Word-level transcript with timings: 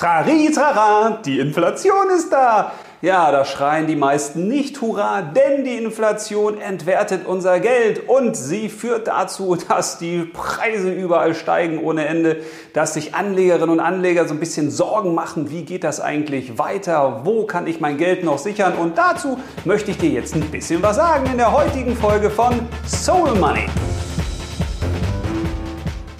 Trari, 0.00 0.50
trara, 0.50 1.18
die 1.26 1.40
Inflation 1.40 2.08
ist 2.16 2.32
da. 2.32 2.72
Ja, 3.02 3.30
da 3.30 3.44
schreien 3.44 3.86
die 3.86 3.96
meisten 3.96 4.48
nicht 4.48 4.80
Hurra, 4.80 5.20
denn 5.20 5.62
die 5.62 5.76
Inflation 5.76 6.58
entwertet 6.58 7.26
unser 7.26 7.60
Geld 7.60 8.08
und 8.08 8.34
sie 8.34 8.70
führt 8.70 9.08
dazu, 9.08 9.58
dass 9.68 9.98
die 9.98 10.20
Preise 10.20 10.90
überall 10.90 11.34
steigen 11.34 11.84
ohne 11.84 12.06
Ende, 12.06 12.38
dass 12.72 12.94
sich 12.94 13.14
Anlegerinnen 13.14 13.68
und 13.68 13.80
Anleger 13.80 14.26
so 14.26 14.32
ein 14.32 14.40
bisschen 14.40 14.70
Sorgen 14.70 15.14
machen, 15.14 15.50
wie 15.50 15.66
geht 15.66 15.84
das 15.84 16.00
eigentlich 16.00 16.56
weiter, 16.56 17.20
wo 17.24 17.44
kann 17.44 17.66
ich 17.66 17.78
mein 17.80 17.98
Geld 17.98 18.24
noch 18.24 18.38
sichern 18.38 18.76
und 18.76 18.96
dazu 18.96 19.38
möchte 19.66 19.90
ich 19.90 19.98
dir 19.98 20.08
jetzt 20.08 20.34
ein 20.34 20.50
bisschen 20.50 20.82
was 20.82 20.96
sagen 20.96 21.26
in 21.30 21.36
der 21.36 21.52
heutigen 21.52 21.94
Folge 21.94 22.30
von 22.30 22.66
Soul 22.86 23.34
Money. 23.34 23.66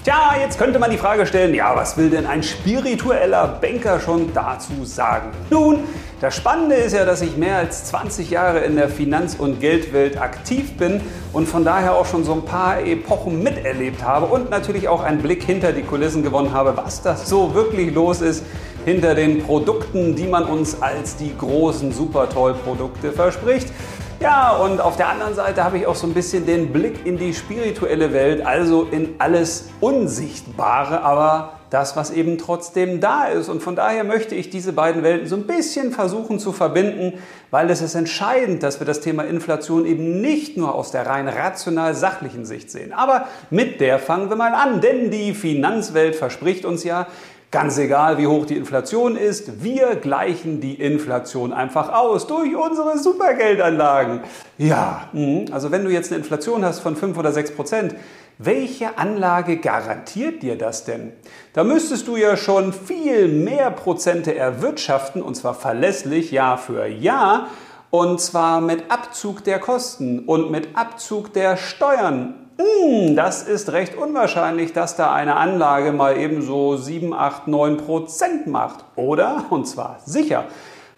Tja, 0.02 0.34
jetzt 0.40 0.56
könnte 0.56 0.78
man 0.78 0.90
die 0.90 0.96
Frage 0.96 1.26
stellen, 1.26 1.52
ja, 1.52 1.76
was 1.76 1.98
will 1.98 2.08
denn 2.08 2.24
ein 2.24 2.42
spiritueller 2.42 3.58
Banker 3.60 4.00
schon 4.00 4.32
dazu 4.32 4.82
sagen? 4.82 5.28
Nun, 5.50 5.80
das 6.22 6.34
Spannende 6.34 6.76
ist 6.76 6.94
ja, 6.94 7.04
dass 7.04 7.20
ich 7.20 7.36
mehr 7.36 7.58
als 7.58 7.84
20 7.84 8.30
Jahre 8.30 8.60
in 8.60 8.76
der 8.76 8.88
Finanz- 8.88 9.34
und 9.34 9.60
Geldwelt 9.60 10.18
aktiv 10.18 10.78
bin 10.78 11.02
und 11.34 11.46
von 11.46 11.66
daher 11.66 11.96
auch 11.96 12.06
schon 12.06 12.24
so 12.24 12.32
ein 12.32 12.46
paar 12.46 12.80
Epochen 12.80 13.42
miterlebt 13.42 14.02
habe 14.02 14.24
und 14.24 14.48
natürlich 14.48 14.88
auch 14.88 15.02
einen 15.02 15.20
Blick 15.20 15.42
hinter 15.42 15.72
die 15.72 15.82
Kulissen 15.82 16.22
gewonnen 16.22 16.54
habe, 16.54 16.74
was 16.78 17.02
da 17.02 17.14
so 17.14 17.54
wirklich 17.54 17.92
los 17.92 18.22
ist 18.22 18.42
hinter 18.86 19.14
den 19.14 19.42
Produkten, 19.42 20.16
die 20.16 20.26
man 20.26 20.44
uns 20.44 20.80
als 20.80 21.16
die 21.16 21.36
großen 21.36 21.92
Super-Toll-Produkte 21.92 23.12
verspricht. 23.12 23.68
Ja, 24.20 24.54
und 24.56 24.82
auf 24.82 24.98
der 24.98 25.08
anderen 25.08 25.34
Seite 25.34 25.64
habe 25.64 25.78
ich 25.78 25.86
auch 25.86 25.94
so 25.94 26.06
ein 26.06 26.12
bisschen 26.12 26.44
den 26.44 26.74
Blick 26.74 27.06
in 27.06 27.16
die 27.16 27.32
spirituelle 27.32 28.12
Welt, 28.12 28.44
also 28.44 28.86
in 28.90 29.14
alles 29.16 29.70
Unsichtbare, 29.80 31.00
aber 31.00 31.54
das, 31.70 31.96
was 31.96 32.10
eben 32.10 32.36
trotzdem 32.36 33.00
da 33.00 33.28
ist. 33.28 33.48
Und 33.48 33.62
von 33.62 33.76
daher 33.76 34.04
möchte 34.04 34.34
ich 34.34 34.50
diese 34.50 34.74
beiden 34.74 35.02
Welten 35.02 35.26
so 35.26 35.36
ein 35.36 35.46
bisschen 35.46 35.90
versuchen 35.90 36.38
zu 36.38 36.52
verbinden, 36.52 37.14
weil 37.50 37.70
es 37.70 37.80
ist 37.80 37.94
entscheidend, 37.94 38.62
dass 38.62 38.78
wir 38.78 38.86
das 38.86 39.00
Thema 39.00 39.22
Inflation 39.22 39.86
eben 39.86 40.20
nicht 40.20 40.58
nur 40.58 40.74
aus 40.74 40.90
der 40.90 41.06
rein 41.06 41.26
rational 41.26 41.94
sachlichen 41.94 42.44
Sicht 42.44 42.70
sehen. 42.70 42.92
Aber 42.92 43.26
mit 43.48 43.80
der 43.80 43.98
fangen 43.98 44.28
wir 44.28 44.36
mal 44.36 44.52
an, 44.52 44.82
denn 44.82 45.10
die 45.10 45.32
Finanzwelt 45.32 46.14
verspricht 46.14 46.66
uns 46.66 46.84
ja, 46.84 47.06
Ganz 47.50 47.78
egal, 47.78 48.16
wie 48.18 48.28
hoch 48.28 48.46
die 48.46 48.56
Inflation 48.56 49.16
ist, 49.16 49.64
wir 49.64 49.96
gleichen 49.96 50.60
die 50.60 50.74
Inflation 50.74 51.52
einfach 51.52 51.92
aus 51.92 52.28
durch 52.28 52.54
unsere 52.54 52.96
Supergeldanlagen. 52.96 54.20
Ja, 54.56 55.08
mhm. 55.12 55.46
also 55.50 55.72
wenn 55.72 55.84
du 55.84 55.90
jetzt 55.90 56.12
eine 56.12 56.18
Inflation 56.18 56.64
hast 56.64 56.78
von 56.78 56.94
5 56.94 57.18
oder 57.18 57.32
6 57.32 57.56
Prozent, 57.56 57.96
welche 58.38 58.96
Anlage 58.98 59.56
garantiert 59.56 60.44
dir 60.44 60.56
das 60.56 60.84
denn? 60.84 61.12
Da 61.52 61.64
müsstest 61.64 62.06
du 62.06 62.16
ja 62.16 62.36
schon 62.36 62.72
viel 62.72 63.26
mehr 63.26 63.72
Prozente 63.72 64.32
erwirtschaften, 64.32 65.20
und 65.20 65.34
zwar 65.34 65.54
verlässlich 65.54 66.30
Jahr 66.30 66.56
für 66.56 66.86
Jahr, 66.86 67.48
und 67.90 68.20
zwar 68.20 68.60
mit 68.60 68.92
Abzug 68.92 69.42
der 69.42 69.58
Kosten 69.58 70.20
und 70.20 70.52
mit 70.52 70.68
Abzug 70.76 71.32
der 71.32 71.56
Steuern 71.56 72.49
hm, 72.60 73.16
das 73.16 73.42
ist 73.42 73.72
recht 73.72 73.96
unwahrscheinlich, 73.96 74.72
dass 74.72 74.96
da 74.96 75.12
eine 75.12 75.36
Anlage 75.36 75.92
mal 75.92 76.16
eben 76.16 76.42
so 76.42 76.76
7, 76.76 77.14
8, 77.14 77.48
9 77.48 77.76
Prozent 77.78 78.46
macht, 78.46 78.84
oder? 78.96 79.46
Und 79.50 79.66
zwar 79.66 80.00
sicher. 80.04 80.44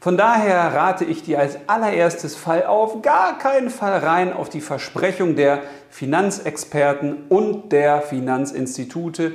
Von 0.01 0.17
daher 0.17 0.75
rate 0.75 1.05
ich 1.05 1.23
dir 1.23 1.39
als 1.39 1.59
allererstes 1.69 2.35
Fall 2.35 2.67
auf 2.67 3.03
gar 3.03 3.39
keinen 3.39 3.71
Fall 3.71 3.99
rein 3.99 4.33
auf 4.33 4.49
die 4.49 4.61
Versprechung 4.61 5.37
der 5.37 5.61
Finanzexperten 5.91 7.27
und 7.29 7.71
der 7.71 8.03
Finanzinstitute, 8.03 9.35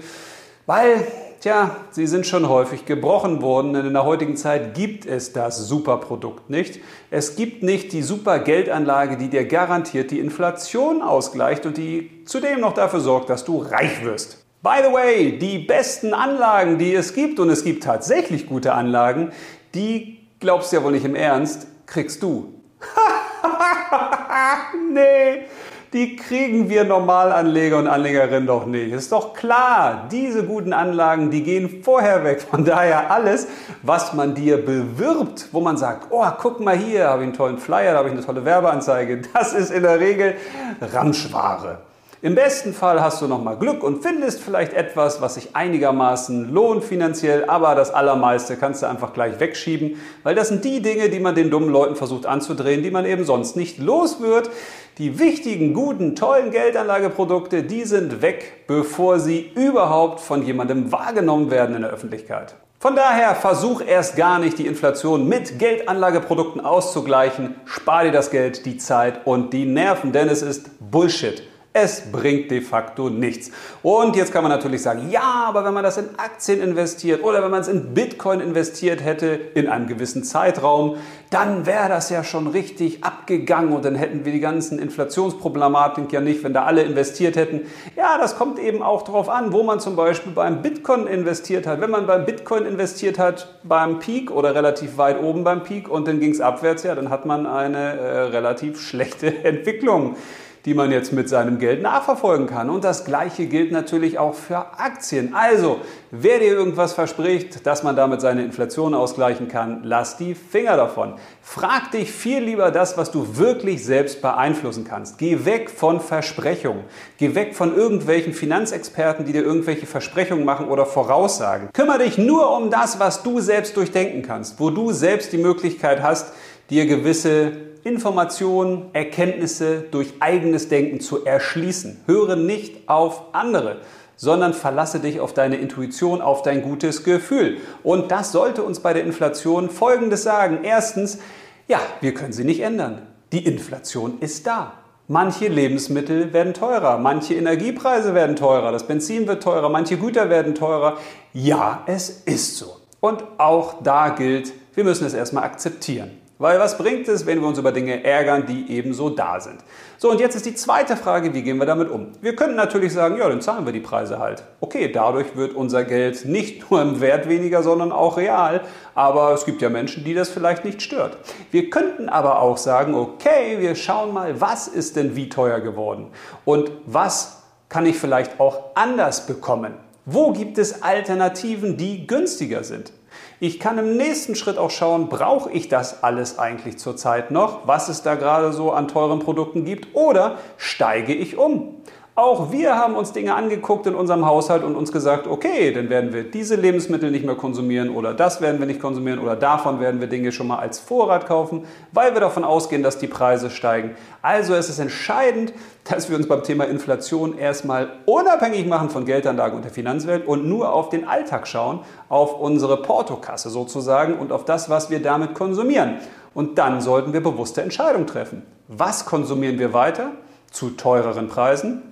weil 0.66 1.08
Tja, 1.40 1.76
sie 1.92 2.08
sind 2.08 2.26
schon 2.26 2.50
häufig 2.50 2.86
gebrochen 2.86 3.44
worden, 3.44 3.74
denn 3.74 3.86
in 3.86 3.94
der 3.94 4.06
heutigen 4.06 4.38
Zeit 4.38 4.74
gibt 4.74 5.06
es 5.06 5.34
das 5.34 5.68
Superprodukt 5.68 6.50
nicht. 6.50 6.80
Es 7.12 7.36
gibt 7.36 7.62
nicht 7.62 7.94
die 7.94 8.02
Supergeldanlage, 8.02 9.18
die 9.18 9.30
dir 9.30 9.46
garantiert 9.46 10.10
die 10.10 10.20
Inflation 10.20 11.04
ausgleicht 11.04 11.68
und 11.68 11.78
die 11.78 12.24
zudem 12.26 12.60
noch 12.60 12.74
dafür 12.74 13.02
sorgt, 13.02 13.30
dass 13.30 13.46
du 13.46 13.60
reich 13.60 14.04
wirst. 14.04 14.44
By 14.64 14.80
the 14.84 14.92
way, 14.92 15.38
die 15.38 15.60
besten 15.60 16.16
Anlagen, 16.16 16.80
die 16.80 16.96
es 16.96 17.14
gibt, 17.14 17.40
und 17.40 17.52
es 17.52 17.64
gibt 17.64 17.84
tatsächlich 17.84 18.48
gute 18.48 18.74
Anlagen, 18.74 19.32
die 19.76 20.28
glaubst 20.40 20.72
du 20.72 20.78
ja 20.78 20.84
wohl 20.84 20.92
nicht 20.92 21.06
im 21.06 21.16
Ernst, 21.16 21.68
kriegst 21.86 22.24
du. 22.24 22.52
nee, 24.92 25.46
die 25.94 26.16
kriegen 26.16 26.70
wir 26.70 26.84
Normalanleger 26.84 27.78
und 27.78 27.88
Anlegerinnen 27.88 28.48
doch 28.48 28.66
nicht. 28.66 28.92
Ist 28.92 29.12
doch 29.12 29.34
klar, 29.34 30.08
diese 30.12 30.44
guten 30.44 30.74
Anlagen, 30.74 31.32
die 31.32 31.44
gehen 31.44 31.84
vorher 31.84 32.24
weg. 32.24 32.42
Von 32.42 32.66
daher 32.66 33.12
alles, 33.12 33.48
was 33.82 34.14
man 34.14 34.36
dir 34.36 34.64
bewirbt, 34.64 35.50
wo 35.52 35.62
man 35.62 35.78
sagt, 35.78 36.08
oh, 36.10 36.26
guck 36.38 36.60
mal 36.60 36.78
hier, 36.78 37.08
habe 37.08 37.24
ich 37.24 37.28
einen 37.28 37.38
tollen 37.38 37.58
Flyer, 37.58 37.94
da 37.94 38.00
habe 38.00 38.10
ich 38.10 38.14
eine 38.14 38.26
tolle 38.26 38.44
Werbeanzeige, 38.46 39.22
das 39.34 39.54
ist 39.54 39.72
in 39.72 39.84
der 39.84 40.00
Regel 40.00 40.36
Ramschware. 40.82 41.80
Im 42.24 42.34
besten 42.34 42.74
Fall 42.74 43.00
hast 43.00 43.22
du 43.22 43.28
nochmal 43.28 43.58
Glück 43.58 43.84
und 43.84 44.02
findest 44.02 44.42
vielleicht 44.42 44.74
etwas, 44.74 45.22
was 45.22 45.36
sich 45.36 45.56
einigermaßen 45.56 46.52
lohnt 46.52 46.84
finanziell, 46.84 47.46
aber 47.48 47.76
das 47.76 47.92
Allermeiste 47.92 48.58
kannst 48.58 48.82
du 48.82 48.88
einfach 48.88 49.14
gleich 49.14 49.40
wegschieben, 49.40 50.02
weil 50.24 50.34
das 50.34 50.48
sind 50.48 50.66
die 50.66 50.82
Dinge, 50.82 51.10
die 51.10 51.20
man 51.20 51.36
den 51.36 51.52
dummen 51.52 51.70
Leuten 51.70 51.96
versucht 51.96 52.26
anzudrehen, 52.26 52.82
die 52.82 52.90
man 52.90 53.06
eben 53.06 53.24
sonst 53.24 53.56
nicht 53.56 53.78
los 53.78 54.20
wird. 54.20 54.50
Die 54.98 55.20
wichtigen, 55.20 55.76
guten, 55.76 56.16
tollen 56.16 56.50
Geldanlageprodukte, 56.50 57.62
die 57.62 57.84
sind 57.84 58.24
weg, 58.24 58.66
bevor 58.66 59.20
sie 59.20 59.52
überhaupt 59.54 60.20
von 60.20 60.44
jemandem 60.44 60.92
wahrgenommen 60.92 61.52
werden 61.52 61.76
in 61.76 61.84
der 61.84 61.92
Öffentlichkeit. 61.92 62.56
Von 62.80 62.96
daher 62.96 63.36
versuch 63.36 63.82
erst 63.86 64.16
gar 64.16 64.40
nicht 64.40 64.58
die 64.58 64.66
Inflation 64.66 65.28
mit 65.30 65.60
Geldanlageprodukten 65.60 66.62
auszugleichen. 66.66 67.56
Spar 67.66 68.06
dir 68.06 68.12
das 68.12 68.32
Geld, 68.32 68.66
die 68.66 68.78
Zeit 68.78 69.28
und 69.28 69.54
die 69.54 69.66
Nerven, 69.66 70.14
denn 70.14 70.30
es 70.30 70.42
ist 70.42 70.72
Bullshit. 70.80 71.44
Es 71.80 72.12
bringt 72.12 72.50
de 72.50 72.62
facto 72.62 73.10
nichts. 73.10 73.52
Und 73.84 74.16
jetzt 74.16 74.34
kann 74.34 74.42
man 74.42 74.52
natürlich 74.52 74.82
sagen, 74.82 75.12
ja, 75.12 75.46
aber 75.48 75.64
wenn 75.64 75.76
man 75.76 75.84
das 75.84 75.98
in 75.98 76.10
Aktien 76.18 76.60
investiert 76.60 77.24
oder 77.24 77.44
wenn 77.44 77.52
man 77.52 77.62
es 77.62 77.68
in 77.68 77.94
Bitcoin 77.94 78.40
investiert 78.40 79.04
hätte 79.04 79.28
in 79.54 79.68
einem 79.68 79.86
gewissen 79.86 80.24
Zeitraum, 80.24 80.98
dann 81.30 81.68
wäre 81.68 81.88
das 81.88 82.10
ja 82.10 82.24
schon 82.24 82.48
richtig 82.48 83.04
abgegangen 83.04 83.74
und 83.74 83.86
dann 83.86 83.94
hätten 83.94 84.26
wir 84.26 84.32
die 84.32 84.40
ganzen 84.40 84.80
Inflationsproblematik 84.80 86.12
ja 86.12 86.20
nicht, 86.20 86.44
wenn 86.44 86.54
da 86.54 86.64
alle 86.64 86.82
investiert 86.82 87.36
hätten. 87.36 87.68
Ja, 87.96 88.18
das 88.18 88.38
kommt 88.38 88.58
eben 88.58 88.82
auch 88.82 89.04
darauf 89.04 89.30
an, 89.30 89.54
wo 89.54 89.62
man 89.62 89.80
zum 89.80 89.96
Beispiel 89.96 90.32
beim 90.32 90.64
Bitcoin 90.64 91.06
investiert 91.06 91.68
hat. 91.68 91.80
Wenn 91.80 91.92
man 91.92 92.08
beim 92.08 92.26
Bitcoin 92.26 92.66
investiert 92.66 93.20
hat 93.20 93.60
beim 93.64 94.00
Peak 94.00 94.32
oder 94.32 94.56
relativ 94.56 94.98
weit 94.98 95.22
oben 95.22 95.44
beim 95.44 95.62
Peak 95.62 95.90
und 95.90 96.08
dann 96.08 96.20
ging 96.20 96.32
es 96.32 96.42
abwärts, 96.42 96.82
ja, 96.82 96.96
dann 96.96 97.12
hat 97.12 97.28
man 97.28 97.46
eine 97.46 98.00
äh, 98.00 98.20
relativ 98.30 98.82
schlechte 98.82 99.28
Entwicklung 99.44 100.16
die 100.66 100.74
man 100.74 100.92
jetzt 100.92 101.14
mit 101.14 101.30
seinem 101.30 101.60
Geld 101.60 101.82
nachverfolgen 101.82 102.48
kann. 102.48 102.70
Und 102.70 102.84
das 102.84 103.06
gleiche 103.06 103.46
gilt 103.46 103.72
natürlich 103.72 104.20
auch 104.20 104.34
für 104.34 104.58
Aktien. 104.80 105.34
Also, 105.34 105.80
wer 106.12 106.40
dir 106.40 106.54
irgendwas 106.54 106.94
verspricht, 106.94 107.66
dass 107.66 107.84
man 107.84 107.96
damit 107.96 108.22
seine 108.22 108.44
Inflation 108.44 108.94
ausgleichen 108.94 109.48
kann, 109.48 109.82
lass 109.84 110.18
die 110.18 110.36
Finger 110.36 110.78
davon. 110.78 111.16
Frag 111.42 111.92
dich 111.92 112.12
viel 112.12 112.40
lieber 112.40 112.72
das, 112.72 112.98
was 112.98 113.12
du 113.12 113.38
wirklich 113.38 113.86
selbst 113.86 114.22
beeinflussen 114.22 114.84
kannst. 114.84 115.18
Geh 115.18 115.46
weg 115.46 115.70
von 115.70 116.02
Versprechungen. 116.02 116.84
Geh 117.18 117.36
weg 117.36 117.56
von 117.56 117.76
irgendwelchen 117.76 118.34
Finanzexperten, 118.34 119.26
die 119.26 119.32
dir 119.32 119.44
irgendwelche 119.44 119.86
Versprechungen 119.86 120.46
machen 120.46 120.68
oder 120.68 120.86
voraussagen. 120.86 121.70
Kümmer 121.74 121.98
dich 121.98 122.18
nur 122.18 122.56
um 122.56 122.70
das, 122.70 123.00
was 123.00 123.24
du 123.24 123.40
selbst 123.40 123.78
durchdenken 123.78 124.22
kannst, 124.22 124.60
wo 124.60 124.70
du 124.70 124.92
selbst 124.92 125.32
die 125.32 125.38
Möglichkeit 125.38 126.02
hast, 126.02 126.34
dir 126.70 126.86
gewisse 126.86 127.52
Informationen, 127.84 128.90
Erkenntnisse 128.94 129.86
durch 129.92 130.14
eigenes 130.20 130.70
Denken 130.70 131.00
zu 131.00 131.26
erschließen. 131.26 132.02
Höre 132.06 132.36
nicht 132.36 132.90
auf 132.90 133.34
andere, 133.34 133.78
sondern 134.16 134.54
verlasse 134.54 135.00
dich 135.00 135.20
auf 135.20 135.34
deine 135.34 135.58
Intuition, 135.58 136.22
auf 136.22 136.42
dein 136.42 136.62
gutes 136.62 137.04
Gefühl. 137.04 137.58
Und 137.84 138.12
das 138.12 138.32
sollte 138.32 138.64
uns 138.64 138.80
bei 138.80 138.94
der 138.94 139.04
Inflation 139.04 139.70
Folgendes 139.70 140.24
sagen. 140.24 140.60
Erstens, 140.64 141.20
ja, 141.68 141.80
wir 142.02 142.14
können 142.14 142.34
sie 142.34 142.44
nicht 142.44 142.62
ändern. 142.62 143.02
Die 143.32 143.46
Inflation 143.46 144.20
ist 144.20 144.48
da. 144.48 144.74
Manche 145.10 145.48
Lebensmittel 145.48 146.34
werden 146.34 146.54
teurer, 146.54 146.98
manche 146.98 147.34
Energiepreise 147.34 148.14
werden 148.14 148.36
teurer, 148.36 148.74
das 148.74 148.88
Benzin 148.88 149.26
wird 149.26 149.42
teurer, 149.42 149.70
manche 149.70 149.96
Güter 149.96 150.30
werden 150.30 150.54
teurer. 150.54 150.98
Ja, 151.32 151.84
es 151.86 152.10
ist 152.26 152.58
so. 152.58 152.76
Und 153.00 153.24
auch 153.38 153.82
da 153.84 154.10
gilt, 154.10 154.52
wir 154.76 154.84
müssen 154.84 155.08
es 155.08 155.14
erstmal 155.14 155.46
akzeptieren. 155.46 156.12
Weil 156.40 156.60
was 156.60 156.78
bringt 156.78 157.08
es, 157.08 157.26
wenn 157.26 157.42
wir 157.42 157.48
uns 157.48 157.58
über 157.58 157.72
Dinge 157.72 158.04
ärgern, 158.04 158.46
die 158.46 158.72
ebenso 158.72 159.10
da 159.10 159.40
sind? 159.40 159.58
So, 159.98 160.12
und 160.12 160.20
jetzt 160.20 160.36
ist 160.36 160.46
die 160.46 160.54
zweite 160.54 160.96
Frage, 160.96 161.34
wie 161.34 161.42
gehen 161.42 161.58
wir 161.58 161.66
damit 161.66 161.90
um? 161.90 162.12
Wir 162.22 162.36
könnten 162.36 162.56
natürlich 162.56 162.94
sagen, 162.94 163.18
ja, 163.18 163.28
dann 163.28 163.42
zahlen 163.42 163.66
wir 163.66 163.74
die 163.74 163.80
Preise 163.80 164.20
halt. 164.20 164.44
Okay, 164.60 164.92
dadurch 164.92 165.36
wird 165.36 165.56
unser 165.56 165.84
Geld 165.84 166.26
nicht 166.26 166.70
nur 166.72 166.82
im 166.82 167.02
Wert 167.02 167.28
weniger, 167.28 167.64
sondern 167.64 167.92
auch 167.92 168.18
real. 168.18 168.62
Aber 168.94 169.34
es 169.34 169.46
gibt 169.46 169.64
ja 169.64 169.70
Menschen, 169.70 170.04
die 170.04 170.14
das 170.14 170.30
vielleicht 170.30 170.64
nicht 170.64 170.84
stört. 170.84 171.18
Wir 171.50 171.72
könnten 171.72 172.08
aber 172.08 172.40
auch 172.40 172.58
sagen, 172.58 172.94
okay, 172.94 173.58
wir 173.60 173.74
schauen 173.74 174.14
mal, 174.14 174.40
was 174.40 174.68
ist 174.68 174.96
denn 174.96 175.16
wie 175.16 175.30
teuer 175.30 175.60
geworden? 175.60 176.12
Und 176.46 176.70
was 176.86 177.42
kann 177.68 177.88
ich 177.88 177.98
vielleicht 177.98 178.40
auch 178.40 178.76
anders 178.76 179.26
bekommen? 179.26 179.74
Wo 180.06 180.32
gibt 180.32 180.60
es 180.60 180.84
Alternativen, 180.84 181.78
die 181.78 182.06
günstiger 182.06 182.64
sind? 182.64 182.94
Ich 183.40 183.60
kann 183.60 183.78
im 183.78 183.98
nächsten 183.98 184.34
Schritt 184.34 184.58
auch 184.58 184.72
schauen, 184.72 185.10
brauche 185.10 185.52
ich 185.52 185.68
das 185.68 186.04
alles 186.04 186.40
eigentlich 186.40 186.80
zurzeit 186.80 187.30
noch, 187.30 187.68
was 187.68 187.88
es 187.88 188.02
da 188.02 188.16
gerade 188.16 188.52
so 188.52 188.72
an 188.72 188.88
teuren 188.88 189.20
Produkten 189.20 189.64
gibt, 189.64 189.96
oder 189.96 190.40
steige 190.58 191.14
ich 191.14 191.38
um? 191.38 191.76
Auch 192.20 192.52
wir 192.52 192.76
haben 192.76 192.96
uns 192.96 193.14
Dinge 193.14 193.36
angeguckt 193.36 193.86
in 193.86 193.94
unserem 193.94 194.26
Haushalt 194.26 194.64
und 194.64 194.76
uns 194.76 194.92
gesagt, 194.92 195.28
okay, 195.28 195.72
dann 195.72 195.92
werden 195.92 196.14
wir 196.14 196.24
diese 196.24 196.56
Lebensmittel 196.56 197.12
nicht 197.12 197.24
mehr 197.24 197.36
konsumieren 197.36 197.92
oder 197.92 198.16
das 198.16 198.42
werden 198.42 198.58
wir 198.58 198.66
nicht 198.66 198.82
konsumieren 198.82 199.20
oder 199.20 199.36
davon 199.36 199.80
werden 199.80 200.00
wir 200.00 200.08
Dinge 200.08 200.32
schon 200.32 200.48
mal 200.48 200.58
als 200.58 200.80
Vorrat 200.80 201.28
kaufen, 201.28 201.66
weil 201.92 202.16
wir 202.16 202.20
davon 202.20 202.44
ausgehen, 202.44 202.82
dass 202.82 202.98
die 202.98 203.06
Preise 203.06 203.52
steigen. 203.52 203.92
Also 204.24 204.56
ist 204.56 204.68
es 204.68 204.80
entscheidend, 204.80 205.54
dass 205.84 206.10
wir 206.10 206.18
uns 206.18 206.28
beim 206.28 206.42
Thema 206.42 206.64
Inflation 206.64 207.38
erstmal 207.38 207.90
unabhängig 208.08 208.66
machen 208.66 208.90
von 208.90 209.06
Geldanlagen 209.06 209.56
und 209.56 209.64
der 209.64 209.72
Finanzwelt 209.72 210.28
und 210.28 210.44
nur 210.44 210.74
auf 210.74 210.90
den 210.90 211.08
Alltag 211.08 211.48
schauen, 211.48 211.82
auf 212.10 212.40
unsere 212.40 212.82
Portokasse 212.82 213.52
sozusagen 213.52 214.18
und 214.18 214.32
auf 214.32 214.44
das, 214.44 214.72
was 214.72 214.90
wir 214.90 215.04
damit 215.04 215.36
konsumieren. 215.36 216.00
Und 216.34 216.58
dann 216.58 216.82
sollten 216.82 217.14
wir 217.14 217.22
bewusste 217.22 217.62
Entscheidungen 217.62 218.08
treffen. 218.08 218.42
Was 218.68 219.06
konsumieren 219.06 219.60
wir 219.60 219.72
weiter? 219.72 220.14
Zu 220.50 220.72
teureren 220.72 221.28
Preisen 221.28 221.84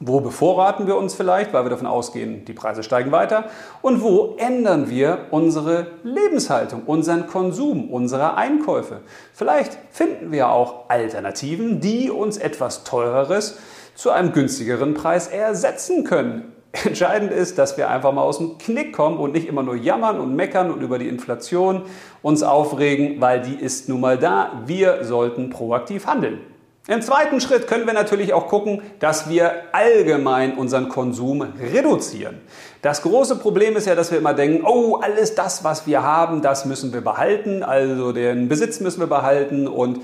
wo 0.00 0.20
bevorraten 0.20 0.86
wir 0.86 0.96
uns 0.96 1.14
vielleicht, 1.14 1.52
weil 1.52 1.64
wir 1.64 1.70
davon 1.70 1.88
ausgehen, 1.88 2.44
die 2.44 2.52
Preise 2.52 2.84
steigen 2.84 3.10
weiter? 3.10 3.46
Und 3.82 4.00
wo 4.00 4.36
ändern 4.38 4.88
wir 4.88 5.26
unsere 5.32 5.88
Lebenshaltung, 6.04 6.82
unseren 6.86 7.26
Konsum, 7.26 7.90
unsere 7.90 8.36
Einkäufe? 8.36 9.00
Vielleicht 9.32 9.76
finden 9.90 10.30
wir 10.30 10.50
auch 10.50 10.88
Alternativen, 10.88 11.80
die 11.80 12.10
uns 12.10 12.36
etwas 12.36 12.84
teureres 12.84 13.58
zu 13.96 14.10
einem 14.10 14.32
günstigeren 14.32 14.94
Preis 14.94 15.26
ersetzen 15.26 16.04
können. 16.04 16.52
Entscheidend 16.84 17.32
ist, 17.32 17.58
dass 17.58 17.76
wir 17.76 17.90
einfach 17.90 18.12
mal 18.12 18.22
aus 18.22 18.38
dem 18.38 18.58
Knick 18.58 18.92
kommen 18.92 19.18
und 19.18 19.32
nicht 19.32 19.48
immer 19.48 19.64
nur 19.64 19.74
jammern 19.74 20.20
und 20.20 20.36
meckern 20.36 20.70
und 20.70 20.80
über 20.80 21.00
die 21.00 21.08
Inflation 21.08 21.82
uns 22.22 22.44
aufregen, 22.44 23.20
weil 23.20 23.40
die 23.40 23.56
ist 23.56 23.88
nun 23.88 24.00
mal 24.00 24.16
da. 24.16 24.62
Wir 24.66 25.04
sollten 25.04 25.50
proaktiv 25.50 26.06
handeln. 26.06 26.40
Im 26.88 27.02
zweiten 27.02 27.38
Schritt 27.38 27.66
können 27.66 27.86
wir 27.86 27.92
natürlich 27.92 28.32
auch 28.32 28.48
gucken, 28.48 28.80
dass 28.98 29.28
wir 29.28 29.52
allgemein 29.72 30.56
unseren 30.56 30.88
Konsum 30.88 31.42
reduzieren. 31.42 32.40
Das 32.80 33.02
große 33.02 33.36
Problem 33.36 33.76
ist 33.76 33.86
ja, 33.86 33.94
dass 33.94 34.10
wir 34.10 34.16
immer 34.16 34.32
denken, 34.32 34.64
oh, 34.64 34.96
alles 34.96 35.34
das, 35.34 35.62
was 35.64 35.86
wir 35.86 36.02
haben, 36.02 36.40
das 36.40 36.64
müssen 36.64 36.94
wir 36.94 37.02
behalten, 37.02 37.62
also 37.62 38.12
den 38.12 38.48
Besitz 38.48 38.80
müssen 38.80 39.00
wir 39.00 39.06
behalten 39.06 39.68
und 39.68 40.00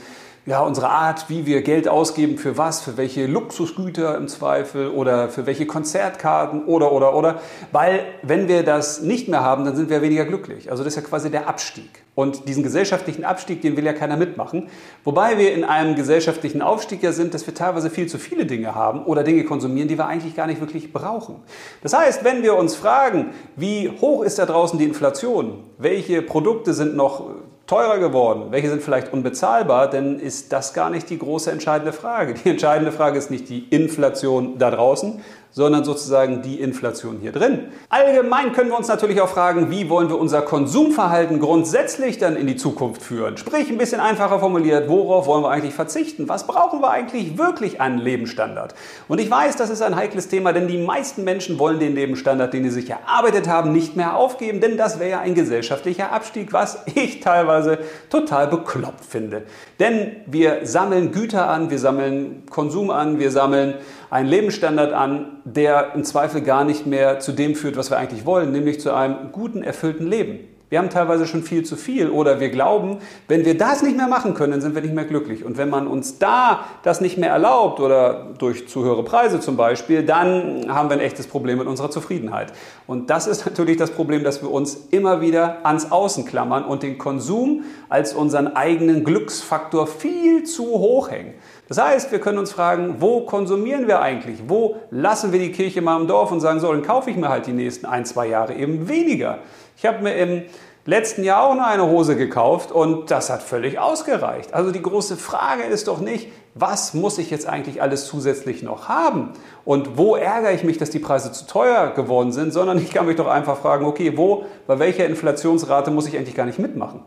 ja, 0.46 0.60
unsere 0.60 0.90
Art, 0.90 1.30
wie 1.30 1.46
wir 1.46 1.62
Geld 1.62 1.88
ausgeben, 1.88 2.36
für 2.36 2.58
was, 2.58 2.82
für 2.82 2.98
welche 2.98 3.26
Luxusgüter 3.26 4.14
im 4.18 4.28
Zweifel 4.28 4.90
oder 4.90 5.30
für 5.30 5.46
welche 5.46 5.64
Konzertkarten 5.64 6.66
oder, 6.66 6.92
oder, 6.92 7.14
oder. 7.14 7.40
Weil 7.72 8.00
wenn 8.22 8.46
wir 8.46 8.62
das 8.62 9.00
nicht 9.00 9.26
mehr 9.26 9.42
haben, 9.42 9.64
dann 9.64 9.74
sind 9.74 9.88
wir 9.88 10.02
weniger 10.02 10.26
glücklich. 10.26 10.70
Also 10.70 10.84
das 10.84 10.94
ist 10.94 11.02
ja 11.02 11.08
quasi 11.08 11.30
der 11.30 11.48
Abstieg. 11.48 12.04
Und 12.14 12.46
diesen 12.46 12.62
gesellschaftlichen 12.62 13.24
Abstieg, 13.24 13.62
den 13.62 13.76
will 13.78 13.86
ja 13.86 13.94
keiner 13.94 14.18
mitmachen. 14.18 14.68
Wobei 15.02 15.38
wir 15.38 15.54
in 15.54 15.64
einem 15.64 15.94
gesellschaftlichen 15.94 16.60
Aufstieg 16.60 17.02
ja 17.02 17.12
sind, 17.12 17.32
dass 17.32 17.46
wir 17.46 17.54
teilweise 17.54 17.88
viel 17.88 18.06
zu 18.06 18.18
viele 18.18 18.44
Dinge 18.44 18.74
haben 18.74 19.04
oder 19.04 19.24
Dinge 19.24 19.44
konsumieren, 19.44 19.88
die 19.88 19.96
wir 19.96 20.06
eigentlich 20.06 20.36
gar 20.36 20.46
nicht 20.46 20.60
wirklich 20.60 20.92
brauchen. 20.92 21.36
Das 21.82 21.94
heißt, 21.94 22.22
wenn 22.22 22.42
wir 22.42 22.56
uns 22.56 22.76
fragen, 22.76 23.30
wie 23.56 23.90
hoch 24.00 24.22
ist 24.22 24.38
da 24.38 24.44
draußen 24.44 24.78
die 24.78 24.84
Inflation, 24.84 25.64
welche 25.78 26.20
Produkte 26.20 26.74
sind 26.74 26.94
noch 26.94 27.30
teurer 27.74 27.98
geworden? 27.98 28.46
Welche 28.50 28.70
sind 28.70 28.82
vielleicht 28.82 29.12
unbezahlbar? 29.12 29.90
Denn 29.90 30.20
ist 30.20 30.52
das 30.52 30.74
gar 30.74 30.90
nicht 30.90 31.10
die 31.10 31.18
große 31.18 31.50
entscheidende 31.50 31.92
Frage. 31.92 32.34
Die 32.34 32.50
entscheidende 32.50 32.92
Frage 32.92 33.18
ist 33.18 33.32
nicht 33.32 33.48
die 33.48 33.66
Inflation 33.68 34.58
da 34.58 34.70
draußen, 34.70 35.20
sondern 35.54 35.84
sozusagen 35.84 36.42
die 36.42 36.60
Inflation 36.60 37.18
hier 37.20 37.30
drin. 37.30 37.68
Allgemein 37.88 38.52
können 38.52 38.70
wir 38.70 38.76
uns 38.76 38.88
natürlich 38.88 39.20
auch 39.20 39.28
fragen, 39.28 39.70
wie 39.70 39.88
wollen 39.88 40.08
wir 40.08 40.18
unser 40.18 40.42
Konsumverhalten 40.42 41.38
grundsätzlich 41.38 42.18
dann 42.18 42.34
in 42.34 42.48
die 42.48 42.56
Zukunft 42.56 43.02
führen? 43.02 43.36
Sprich, 43.36 43.70
ein 43.70 43.78
bisschen 43.78 44.00
einfacher 44.00 44.40
formuliert, 44.40 44.88
worauf 44.88 45.28
wollen 45.28 45.44
wir 45.44 45.50
eigentlich 45.50 45.74
verzichten? 45.74 46.28
Was 46.28 46.48
brauchen 46.48 46.80
wir 46.80 46.90
eigentlich 46.90 47.38
wirklich 47.38 47.80
an 47.80 47.98
Lebensstandard? 47.98 48.74
Und 49.06 49.20
ich 49.20 49.30
weiß, 49.30 49.54
das 49.54 49.70
ist 49.70 49.80
ein 49.80 49.94
heikles 49.94 50.26
Thema, 50.26 50.52
denn 50.52 50.66
die 50.66 50.76
meisten 50.76 51.22
Menschen 51.22 51.60
wollen 51.60 51.78
den 51.78 51.94
Lebensstandard, 51.94 52.52
den 52.52 52.64
sie 52.64 52.70
sich 52.70 52.90
erarbeitet 52.90 53.48
haben, 53.48 53.70
nicht 53.70 53.94
mehr 53.94 54.16
aufgeben, 54.16 54.60
denn 54.60 54.76
das 54.76 54.98
wäre 54.98 55.10
ja 55.10 55.20
ein 55.20 55.36
gesellschaftlicher 55.36 56.10
Abstieg, 56.10 56.52
was 56.52 56.82
ich 56.96 57.20
teilweise 57.20 57.78
total 58.10 58.48
bekloppt 58.48 59.04
finde. 59.04 59.42
Denn 59.78 60.16
wir 60.26 60.66
sammeln 60.66 61.12
Güter 61.12 61.48
an, 61.48 61.70
wir 61.70 61.78
sammeln 61.78 62.42
Konsum 62.50 62.90
an, 62.90 63.20
wir 63.20 63.30
sammeln 63.30 63.74
einen 64.14 64.28
Lebensstandard 64.28 64.92
an, 64.92 65.40
der 65.44 65.92
im 65.96 66.04
Zweifel 66.04 66.40
gar 66.40 66.62
nicht 66.62 66.86
mehr 66.86 67.18
zu 67.18 67.32
dem 67.32 67.56
führt, 67.56 67.76
was 67.76 67.90
wir 67.90 67.98
eigentlich 67.98 68.24
wollen, 68.24 68.52
nämlich 68.52 68.80
zu 68.80 68.94
einem 68.94 69.32
guten, 69.32 69.64
erfüllten 69.64 70.06
Leben. 70.06 70.53
Wir 70.74 70.80
haben 70.80 70.90
teilweise 70.90 71.24
schon 71.28 71.44
viel 71.44 71.64
zu 71.64 71.76
viel 71.76 72.10
oder 72.10 72.40
wir 72.40 72.50
glauben, 72.50 72.98
wenn 73.28 73.44
wir 73.44 73.56
das 73.56 73.84
nicht 73.84 73.96
mehr 73.96 74.08
machen 74.08 74.34
können, 74.34 74.50
dann 74.50 74.60
sind 74.60 74.74
wir 74.74 74.82
nicht 74.82 74.92
mehr 74.92 75.04
glücklich. 75.04 75.44
Und 75.44 75.56
wenn 75.56 75.70
man 75.70 75.86
uns 75.86 76.18
da 76.18 76.64
das 76.82 77.00
nicht 77.00 77.16
mehr 77.16 77.30
erlaubt 77.30 77.78
oder 77.78 78.30
durch 78.38 78.66
zu 78.66 78.82
höhere 78.82 79.04
Preise 79.04 79.38
zum 79.38 79.56
Beispiel, 79.56 80.02
dann 80.02 80.64
haben 80.68 80.88
wir 80.88 80.96
ein 80.96 81.00
echtes 81.00 81.28
Problem 81.28 81.58
mit 81.58 81.68
unserer 81.68 81.92
Zufriedenheit. 81.92 82.52
Und 82.88 83.08
das 83.08 83.28
ist 83.28 83.46
natürlich 83.46 83.76
das 83.76 83.92
Problem, 83.92 84.24
dass 84.24 84.42
wir 84.42 84.50
uns 84.50 84.88
immer 84.90 85.20
wieder 85.20 85.64
ans 85.64 85.92
Außen 85.92 86.24
klammern 86.24 86.64
und 86.64 86.82
den 86.82 86.98
Konsum 86.98 87.62
als 87.88 88.12
unseren 88.12 88.56
eigenen 88.56 89.04
Glücksfaktor 89.04 89.86
viel 89.86 90.42
zu 90.42 90.64
hoch 90.64 91.08
hängen. 91.08 91.34
Das 91.68 91.78
heißt, 91.78 92.12
wir 92.12 92.18
können 92.18 92.38
uns 92.38 92.52
fragen, 92.52 92.96
wo 92.98 93.20
konsumieren 93.20 93.86
wir 93.86 94.00
eigentlich? 94.00 94.40
Wo 94.48 94.76
lassen 94.90 95.32
wir 95.32 95.38
die 95.38 95.50
Kirche 95.52 95.80
mal 95.80 95.98
im 95.98 96.06
Dorf 96.06 96.30
und 96.30 96.40
sagen, 96.40 96.60
so, 96.60 96.70
dann 96.70 96.82
kaufe 96.82 97.10
ich 97.10 97.16
mir 97.16 97.30
halt 97.30 97.46
die 97.46 97.52
nächsten 97.52 97.86
ein, 97.86 98.04
zwei 98.04 98.26
Jahre 98.26 98.54
eben 98.54 98.86
weniger. 98.88 99.38
Ich 99.76 99.86
habe 99.86 100.02
mir 100.02 100.14
im 100.14 100.42
letzten 100.86 101.24
Jahr 101.24 101.44
auch 101.44 101.54
noch 101.54 101.66
eine 101.66 101.86
Hose 101.86 102.16
gekauft 102.16 102.70
und 102.70 103.10
das 103.10 103.30
hat 103.30 103.42
völlig 103.42 103.78
ausgereicht. 103.78 104.52
Also 104.52 104.70
die 104.70 104.82
große 104.82 105.16
Frage 105.16 105.62
ist 105.62 105.88
doch 105.88 106.00
nicht, 106.00 106.28
was 106.54 106.94
muss 106.94 107.18
ich 107.18 107.30
jetzt 107.30 107.48
eigentlich 107.48 107.82
alles 107.82 108.06
zusätzlich 108.06 108.62
noch 108.62 108.88
haben 108.88 109.30
und 109.64 109.96
wo 109.98 110.14
ärgere 110.14 110.52
ich 110.52 110.62
mich, 110.62 110.78
dass 110.78 110.90
die 110.90 110.98
Preise 111.00 111.32
zu 111.32 111.46
teuer 111.46 111.92
geworden 111.96 112.32
sind, 112.32 112.52
sondern 112.52 112.78
ich 112.78 112.90
kann 112.90 113.06
mich 113.06 113.16
doch 113.16 113.26
einfach 113.26 113.58
fragen, 113.58 113.86
okay, 113.86 114.16
wo, 114.16 114.44
bei 114.66 114.78
welcher 114.78 115.06
Inflationsrate 115.06 115.90
muss 115.90 116.06
ich 116.06 116.16
eigentlich 116.16 116.36
gar 116.36 116.46
nicht 116.46 116.58
mitmachen? 116.58 117.00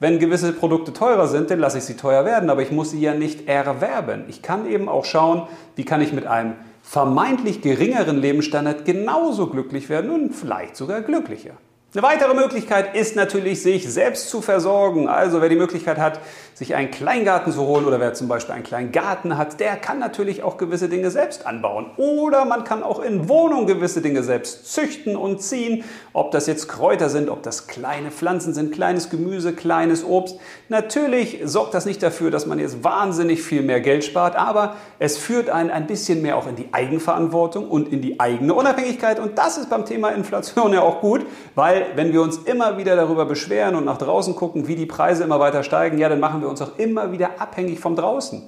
Wenn 0.00 0.18
gewisse 0.18 0.52
Produkte 0.52 0.92
teurer 0.92 1.28
sind, 1.28 1.50
dann 1.50 1.60
lasse 1.60 1.78
ich 1.78 1.84
sie 1.84 1.96
teuer 1.96 2.24
werden, 2.24 2.48
aber 2.50 2.62
ich 2.62 2.70
muss 2.70 2.90
sie 2.90 3.00
ja 3.00 3.14
nicht 3.14 3.48
erwerben. 3.48 4.24
Ich 4.28 4.42
kann 4.42 4.66
eben 4.66 4.88
auch 4.88 5.04
schauen, 5.04 5.42
wie 5.76 5.84
kann 5.84 6.00
ich 6.00 6.12
mit 6.12 6.26
einem 6.26 6.54
vermeintlich 6.82 7.60
geringeren 7.60 8.16
Lebensstandard 8.16 8.86
genauso 8.86 9.46
glücklich 9.48 9.88
werden 9.88 10.10
und 10.10 10.34
vielleicht 10.34 10.76
sogar 10.76 11.02
glücklicher. 11.02 11.52
Eine 11.92 12.04
weitere 12.04 12.34
Möglichkeit 12.34 12.94
ist 12.94 13.16
natürlich, 13.16 13.62
sich 13.62 13.92
selbst 13.92 14.30
zu 14.30 14.42
versorgen. 14.42 15.08
Also 15.08 15.42
wer 15.42 15.48
die 15.48 15.56
Möglichkeit 15.56 15.98
hat, 15.98 16.20
sich 16.54 16.76
einen 16.76 16.92
Kleingarten 16.92 17.52
zu 17.52 17.66
holen 17.66 17.84
oder 17.84 17.98
wer 17.98 18.14
zum 18.14 18.28
Beispiel 18.28 18.54
einen 18.54 18.62
kleinen 18.62 18.92
Garten 18.92 19.36
hat, 19.36 19.58
der 19.58 19.74
kann 19.74 19.98
natürlich 19.98 20.44
auch 20.44 20.56
gewisse 20.56 20.88
Dinge 20.88 21.10
selbst 21.10 21.46
anbauen. 21.46 21.86
Oder 21.96 22.44
man 22.44 22.62
kann 22.62 22.84
auch 22.84 23.02
in 23.02 23.28
Wohnungen 23.28 23.66
gewisse 23.66 24.02
Dinge 24.02 24.22
selbst 24.22 24.72
züchten 24.72 25.16
und 25.16 25.42
ziehen. 25.42 25.82
Ob 26.12 26.30
das 26.30 26.46
jetzt 26.46 26.68
Kräuter 26.68 27.08
sind, 27.08 27.28
ob 27.28 27.42
das 27.42 27.66
kleine 27.66 28.12
Pflanzen 28.12 28.54
sind, 28.54 28.72
kleines 28.72 29.10
Gemüse, 29.10 29.52
kleines 29.52 30.04
Obst. 30.04 30.38
Natürlich 30.68 31.40
sorgt 31.42 31.74
das 31.74 31.86
nicht 31.86 32.04
dafür, 32.04 32.30
dass 32.30 32.46
man 32.46 32.60
jetzt 32.60 32.84
wahnsinnig 32.84 33.42
viel 33.42 33.62
mehr 33.62 33.80
Geld 33.80 34.04
spart, 34.04 34.36
aber 34.36 34.76
es 35.00 35.18
führt 35.18 35.50
einen 35.50 35.70
ein 35.70 35.88
bisschen 35.88 36.22
mehr 36.22 36.36
auch 36.36 36.46
in 36.46 36.54
die 36.54 36.68
Eigenverantwortung 36.70 37.68
und 37.68 37.92
in 37.92 38.00
die 38.00 38.20
eigene 38.20 38.54
Unabhängigkeit. 38.54 39.18
Und 39.18 39.38
das 39.38 39.58
ist 39.58 39.70
beim 39.70 39.86
Thema 39.86 40.10
Inflation 40.10 40.72
ja 40.72 40.82
auch 40.82 41.00
gut, 41.00 41.26
weil 41.56 41.79
wenn 41.94 42.12
wir 42.12 42.22
uns 42.22 42.38
immer 42.38 42.78
wieder 42.78 42.96
darüber 42.96 43.24
beschweren 43.24 43.74
und 43.74 43.84
nach 43.84 43.98
draußen 43.98 44.34
gucken, 44.36 44.68
wie 44.68 44.76
die 44.76 44.86
Preise 44.86 45.24
immer 45.24 45.40
weiter 45.40 45.62
steigen, 45.62 45.98
ja, 45.98 46.08
dann 46.08 46.20
machen 46.20 46.40
wir 46.40 46.48
uns 46.48 46.62
auch 46.62 46.78
immer 46.78 47.12
wieder 47.12 47.40
abhängig 47.40 47.80
vom 47.80 47.96
Draußen. 47.96 48.42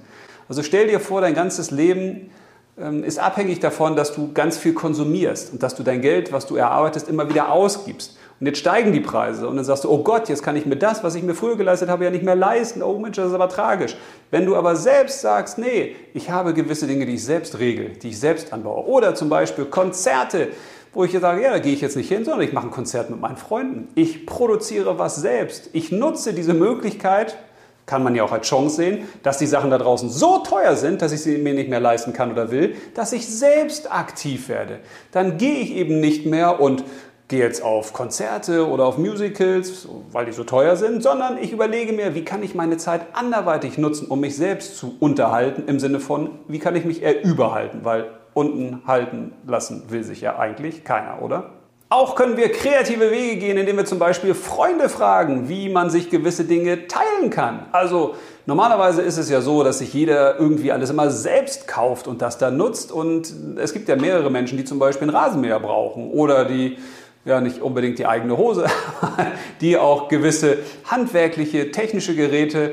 Also 0.49 0.63
stell 0.63 0.87
dir 0.87 1.01
vor, 1.01 1.21
dein 1.21 1.35
ganzes 1.35 1.71
Leben 1.71 2.31
ähm, 2.79 3.05
ist 3.05 3.19
abhängig 3.19 3.61
davon, 3.61 3.97
dass 3.97 4.15
du 4.15 4.33
ganz 4.33 4.57
viel 4.57 4.75
konsumierst 4.75 5.53
und 5.53 5.63
dass 5.63 5.75
du 5.75 5.83
dein 5.83 6.01
Geld, 6.01 6.33
was 6.33 6.47
du 6.47 6.57
erarbeitest, 6.57 7.09
immer 7.09 7.29
wieder 7.29 7.51
ausgibst. 7.51 8.17
Und 8.41 8.47
jetzt 8.47 8.59
steigen 8.59 8.93
die 8.93 9.01
Preise 9.01 9.47
und 9.49 9.55
dann 9.55 9.65
sagst 9.65 9.85
du, 9.85 9.91
oh 9.91 10.03
Gott, 10.03 10.29
jetzt 10.29 10.43
kann 10.43 10.57
ich 10.57 10.67
mir 10.67 10.77
das, 10.77 11.05
was 11.05 11.15
ich 11.15 11.23
mir 11.23 11.35
früher 11.35 11.57
geleistet 11.57 11.89
habe, 11.89 12.03
ja 12.05 12.11
nicht 12.11 12.25
mehr 12.25 12.35
leisten. 12.35 12.83
Oh 12.83 12.99
Mensch, 12.99 13.17
das 13.17 13.29
ist 13.29 13.35
aber 13.35 13.49
tragisch. 13.49 13.97
Wenn 14.33 14.47
du 14.47 14.57
aber 14.57 14.75
selbst 14.75 15.21
sagst, 15.21 15.59
nee, 15.59 15.95
ich 16.13 16.29
habe 16.29 16.53
gewisse 16.53 16.89
Dinge, 16.89 17.07
die 17.07 17.15
ich 17.15 17.25
selbst 17.25 17.61
regel, 17.61 17.91
die 18.03 18.09
ich 18.09 18.19
selbst 18.19 18.53
anbaue. 18.53 18.85
Oder 18.87 19.15
zum 19.15 19.29
Beispiel 19.29 19.67
Konzerte 19.67 20.49
wo 20.93 21.05
ich 21.05 21.13
sage, 21.19 21.43
ja, 21.43 21.51
da 21.51 21.59
gehe 21.59 21.73
ich 21.73 21.81
jetzt 21.81 21.97
nicht 21.97 22.09
hin, 22.09 22.25
sondern 22.25 22.47
ich 22.47 22.53
mache 22.53 22.67
ein 22.67 22.71
Konzert 22.71 23.11
mit 23.11 23.21
meinen 23.21 23.37
Freunden. 23.37 23.89
Ich 23.95 24.27
produziere 24.27 24.99
was 24.99 25.17
selbst. 25.17 25.71
Ich 25.73 25.91
nutze 25.91 26.35
diese 26.35 26.55
Möglichkeit, 26.55 27.37
kann 27.87 28.03
man 28.03 28.15
ja 28.15 28.25
auch 28.25 28.33
als 28.33 28.47
Chance 28.47 28.77
sehen, 28.77 29.09
dass 29.23 29.39
die 29.39 29.47
Sachen 29.47 29.71
da 29.71 29.79
draußen 29.79 30.09
so 30.09 30.39
teuer 30.39 30.77
sind, 30.77 31.03
dass 31.03 31.13
ich 31.13 31.23
sie 31.23 31.39
mir 31.39 31.55
nicht 31.55 31.69
mehr 31.69 31.81
leisten 31.81 32.13
kann 32.13 32.31
oder 32.31 32.51
will, 32.51 32.77
dass 32.95 33.13
ich 33.13 33.27
selbst 33.27 33.93
aktiv 33.93 34.49
werde. 34.49 34.81
Dann 35.11 35.37
gehe 35.39 35.61
ich 35.61 35.73
eben 35.73 35.99
nicht 35.99 36.27
mehr 36.27 36.61
und 36.61 36.85
gehe 37.29 37.41
jetzt 37.41 37.63
auf 37.63 37.93
Konzerte 37.93 38.69
oder 38.69 38.85
auf 38.85 38.99
Musicals, 38.99 39.89
weil 40.13 40.27
die 40.27 40.33
so 40.33 40.45
teuer 40.45 40.77
sind, 40.77 41.03
sondern 41.03 41.39
ich 41.39 41.53
überlege 41.53 41.93
mir, 41.93 42.15
wie 42.15 42.25
kann 42.25 42.43
ich 42.43 42.55
meine 42.55 42.77
Zeit 42.77 43.01
anderweitig 43.15 43.79
nutzen, 43.79 44.07
um 44.09 44.21
mich 44.21 44.37
selbst 44.37 44.77
zu 44.77 44.95
unterhalten, 45.01 45.65
im 45.67 45.81
Sinne 45.81 45.99
von, 45.99 46.39
wie 46.47 46.59
kann 46.59 46.77
ich 46.77 46.85
mich 46.85 47.03
eher 47.03 47.25
überhalten, 47.25 47.81
weil 47.83 48.11
unten 48.35 48.83
halten 48.87 49.33
lassen 49.47 49.85
will 49.89 50.05
sich 50.05 50.21
ja 50.21 50.39
eigentlich 50.39 50.85
keiner, 50.85 51.23
oder? 51.23 51.51
Auch 51.93 52.15
können 52.15 52.39
wir 52.39 52.51
kreative 52.51 53.11
Wege 53.11 53.37
gehen, 53.37 53.59
indem 53.59 53.77
wir 53.77 53.85
zum 53.85 53.99
Beispiel 53.99 54.33
Freunde 54.33 54.89
fragen, 54.89 55.51
wie 55.51 55.69
man 55.69 55.91
sich 55.91 56.09
gewisse 56.09 56.45
Dinge 56.45 56.89
teilen 56.89 57.29
kann. 57.29 57.67
Also 57.73 58.15
normalerweise 58.47 59.03
ist 59.03 59.19
es 59.19 59.29
ja 59.29 59.43
so, 59.43 59.63
dass 59.63 59.81
sich 59.81 59.93
jeder 59.93 60.39
irgendwie 60.39 60.73
alles 60.73 60.89
immer 60.89 61.11
selbst 61.11 61.69
kauft 61.69 62.09
und 62.09 62.23
das 62.23 62.39
dann 62.39 62.57
nutzt. 62.57 62.93
Und 62.93 63.35
es 63.59 63.75
gibt 63.75 63.91
ja 63.91 63.97
mehrere 63.97 64.31
Menschen, 64.31 64.57
die 64.57 64.65
zum 64.65 64.79
Beispiel 64.79 65.09
einen 65.09 65.17
Rasenmäher 65.17 65.61
brauchen 65.61 66.11
oder 66.13 66.47
die 66.47 66.79
ja 67.27 67.43
nicht 67.43 67.61
unbedingt 67.61 67.99
die 67.99 68.07
eigene 68.07 68.39
Hose, 68.39 68.65
die 69.61 69.77
auch 69.77 70.09
gewisse 70.09 70.61
handwerkliche, 70.87 71.73
technische 71.73 72.15
Geräte 72.15 72.73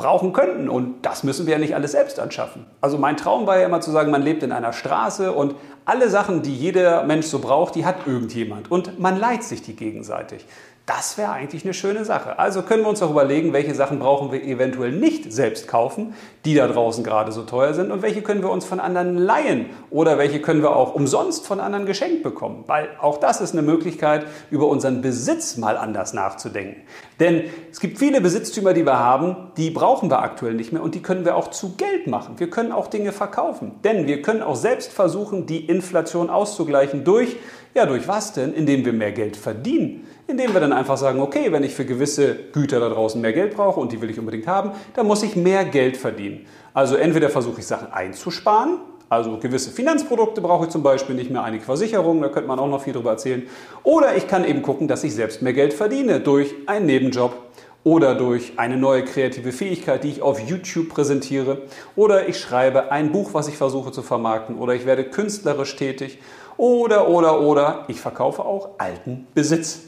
brauchen 0.00 0.32
könnten. 0.32 0.68
Und 0.68 1.02
das 1.02 1.22
müssen 1.22 1.46
wir 1.46 1.52
ja 1.52 1.58
nicht 1.58 1.74
alles 1.74 1.92
selbst 1.92 2.18
anschaffen. 2.18 2.64
Also 2.80 2.98
mein 2.98 3.16
Traum 3.16 3.46
war 3.46 3.58
ja 3.58 3.66
immer 3.66 3.80
zu 3.80 3.90
sagen, 3.90 4.10
man 4.10 4.22
lebt 4.22 4.42
in 4.42 4.50
einer 4.50 4.72
Straße 4.72 5.32
und 5.32 5.54
alle 5.84 6.08
Sachen, 6.08 6.42
die 6.42 6.54
jeder 6.54 7.04
Mensch 7.04 7.26
so 7.26 7.38
braucht, 7.38 7.74
die 7.74 7.84
hat 7.84 8.06
irgendjemand. 8.06 8.70
Und 8.70 8.98
man 8.98 9.18
leiht 9.18 9.44
sich 9.44 9.62
die 9.62 9.76
gegenseitig. 9.76 10.46
Das 10.86 11.16
wäre 11.16 11.30
eigentlich 11.30 11.64
eine 11.64 11.74
schöne 11.74 12.04
Sache. 12.04 12.38
Also 12.38 12.62
können 12.62 12.82
wir 12.82 12.88
uns 12.88 13.00
auch 13.00 13.10
überlegen, 13.10 13.52
welche 13.52 13.74
Sachen 13.74 14.00
brauchen 14.00 14.32
wir 14.32 14.42
eventuell 14.42 14.90
nicht 14.90 15.32
selbst 15.32 15.68
kaufen, 15.68 16.14
die 16.44 16.54
da 16.54 16.66
draußen 16.66 17.04
gerade 17.04 17.30
so 17.30 17.42
teuer 17.42 17.74
sind 17.74 17.92
und 17.92 18.02
welche 18.02 18.22
können 18.22 18.42
wir 18.42 18.50
uns 18.50 18.64
von 18.64 18.80
anderen 18.80 19.16
leihen 19.16 19.66
oder 19.90 20.18
welche 20.18 20.40
können 20.40 20.62
wir 20.62 20.74
auch 20.74 20.94
umsonst 20.94 21.46
von 21.46 21.60
anderen 21.60 21.86
geschenkt 21.86 22.24
bekommen. 22.24 22.64
Weil 22.66 22.88
auch 23.00 23.18
das 23.18 23.40
ist 23.40 23.52
eine 23.52 23.62
Möglichkeit, 23.62 24.26
über 24.50 24.66
unseren 24.66 25.00
Besitz 25.00 25.56
mal 25.56 25.76
anders 25.76 26.12
nachzudenken. 26.12 26.82
Denn 27.20 27.44
es 27.70 27.78
gibt 27.78 27.98
viele 27.98 28.20
Besitztümer, 28.20 28.72
die 28.72 28.84
wir 28.84 28.98
haben, 28.98 29.52
die 29.58 29.70
brauchen 29.70 30.10
wir 30.10 30.20
aktuell 30.20 30.54
nicht 30.54 30.72
mehr 30.72 30.82
und 30.82 30.94
die 30.96 31.02
können 31.02 31.24
wir 31.24 31.36
auch 31.36 31.50
zu 31.50 31.76
Geld 31.76 32.08
machen. 32.08 32.34
Wir 32.38 32.50
können 32.50 32.72
auch 32.72 32.88
Dinge 32.88 33.12
verkaufen. 33.12 33.72
Denn 33.84 34.06
wir 34.08 34.22
können 34.22 34.42
auch 34.42 34.56
selbst 34.56 34.90
versuchen, 34.90 35.46
die 35.46 35.66
Inflation 35.66 36.30
auszugleichen 36.30 37.04
durch, 37.04 37.36
ja, 37.74 37.86
durch 37.86 38.06
was 38.08 38.32
denn? 38.32 38.52
Indem 38.54 38.84
wir 38.84 38.92
mehr 38.92 39.12
Geld 39.12 39.36
verdienen 39.36 40.06
indem 40.30 40.54
wir 40.54 40.60
dann 40.60 40.72
einfach 40.72 40.96
sagen, 40.96 41.20
okay, 41.20 41.52
wenn 41.52 41.64
ich 41.64 41.74
für 41.74 41.84
gewisse 41.84 42.36
Güter 42.52 42.80
da 42.80 42.88
draußen 42.88 43.20
mehr 43.20 43.32
Geld 43.32 43.54
brauche 43.54 43.80
und 43.80 43.92
die 43.92 44.00
will 44.00 44.10
ich 44.10 44.18
unbedingt 44.18 44.46
haben, 44.46 44.70
dann 44.94 45.06
muss 45.06 45.22
ich 45.22 45.36
mehr 45.36 45.64
Geld 45.64 45.96
verdienen. 45.96 46.46
Also 46.72 46.96
entweder 46.96 47.30
versuche 47.30 47.60
ich 47.60 47.66
Sachen 47.66 47.92
einzusparen, 47.92 48.78
also 49.08 49.38
gewisse 49.38 49.72
Finanzprodukte 49.72 50.40
brauche 50.40 50.66
ich 50.66 50.70
zum 50.70 50.84
Beispiel 50.84 51.16
nicht 51.16 51.32
mehr, 51.32 51.42
einige 51.42 51.64
Versicherungen, 51.64 52.22
da 52.22 52.28
könnte 52.28 52.46
man 52.46 52.60
auch 52.60 52.68
noch 52.68 52.82
viel 52.82 52.92
drüber 52.92 53.10
erzählen. 53.10 53.42
Oder 53.82 54.16
ich 54.16 54.28
kann 54.28 54.44
eben 54.44 54.62
gucken, 54.62 54.86
dass 54.86 55.02
ich 55.02 55.14
selbst 55.14 55.42
mehr 55.42 55.52
Geld 55.52 55.74
verdiene 55.74 56.20
durch 56.20 56.54
einen 56.66 56.86
Nebenjob 56.86 57.34
oder 57.82 58.14
durch 58.14 58.52
eine 58.56 58.76
neue 58.76 59.04
kreative 59.04 59.50
Fähigkeit, 59.50 60.04
die 60.04 60.10
ich 60.10 60.22
auf 60.22 60.38
YouTube 60.38 60.90
präsentiere. 60.90 61.62
Oder 61.96 62.28
ich 62.28 62.38
schreibe 62.38 62.92
ein 62.92 63.10
Buch, 63.10 63.30
was 63.34 63.48
ich 63.48 63.56
versuche 63.56 63.90
zu 63.90 64.02
vermarkten. 64.02 64.56
Oder 64.56 64.74
ich 64.74 64.86
werde 64.86 65.02
künstlerisch 65.02 65.74
tätig. 65.74 66.18
Oder, 66.60 67.08
oder, 67.08 67.40
oder 67.40 67.84
ich 67.88 67.98
verkaufe 68.02 68.44
auch 68.44 68.72
alten 68.76 69.26
Besitz. 69.32 69.80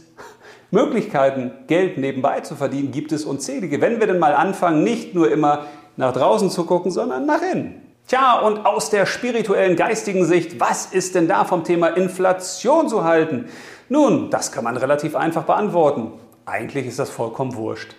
Möglichkeiten, 0.71 1.51
Geld 1.67 1.99
nebenbei 1.99 2.41
zu 2.41 2.55
verdienen, 2.55 2.93
gibt 2.93 3.13
es 3.13 3.27
unzählige. 3.27 3.83
Wenn 3.83 4.01
wir 4.01 4.07
denn 4.07 4.19
mal 4.19 4.35
anfangen, 4.35 4.83
nicht 4.83 5.15
nur 5.15 5.31
immer 5.31 5.67
nach 5.99 6.15
draußen 6.15 6.49
zu 6.49 6.65
gucken, 6.65 6.91
sondern 6.91 7.27
nach 7.27 7.43
innen. 7.43 7.83
Tja, 8.09 8.41
und 8.41 8.65
aus 8.65 8.89
der 8.89 9.05
spirituellen, 9.05 9.77
geistigen 9.77 10.25
Sicht, 10.25 10.61
was 10.61 10.87
ist 10.87 11.15
denn 11.15 11.29
da 11.29 11.45
vom 11.45 11.63
Thema 11.63 11.89
Inflation 11.89 12.89
zu 12.89 13.05
halten? 13.05 13.51
Nun, 13.91 14.31
das 14.31 14.51
kann 14.51 14.65
man 14.65 14.79
relativ 14.79 15.15
einfach 15.15 15.43
beantworten. 15.43 16.13
Eigentlich 16.47 16.87
ist 16.87 16.99
das 16.99 17.11
vollkommen 17.11 17.55
wurscht. 17.55 17.95